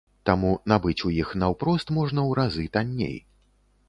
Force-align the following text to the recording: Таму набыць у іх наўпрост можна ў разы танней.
Таму 0.27 0.51
набыць 0.71 1.03
у 1.09 1.11
іх 1.21 1.33
наўпрост 1.43 1.91
можна 1.97 2.23
ў 2.29 2.39
разы 2.39 2.65
танней. 2.79 3.15